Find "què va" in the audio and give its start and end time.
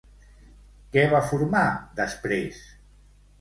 0.95-1.19